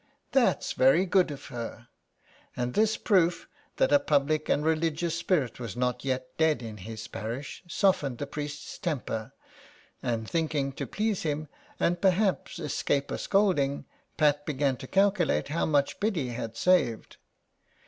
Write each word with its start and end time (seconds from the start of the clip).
"That's 0.31 0.71
very 0.71 1.05
good 1.05 1.29
of 1.29 1.45
her," 1.53 1.89
and 2.57 2.73
this 2.73 2.97
proof 2.97 3.47
that 3.77 3.91
a 3.91 3.99
public 3.99 4.49
and 4.49 4.65
religious 4.65 5.13
spirit 5.13 5.59
was 5.59 5.77
not 5.77 6.03
yet 6.03 6.35
dead 6.39 6.63
in 6.63 6.77
his 6.77 7.07
parish 7.07 7.61
softened 7.67 8.17
the 8.17 8.25
priest's 8.25 8.79
temper, 8.79 9.31
and, 10.01 10.27
thinking 10.27 10.71
to 10.71 10.87
please 10.87 11.21
him 11.21 11.49
and 11.79 12.01
perhaps 12.01 12.57
escape 12.57 13.11
a 13.11 13.19
scolding, 13.19 13.85
Pat 14.17 14.43
began 14.43 14.75
to 14.77 14.87
calculate 14.87 15.49
how 15.49 15.67
much 15.67 15.99
Biddy 15.99 16.29
had 16.29 16.57
saved. 16.57 17.17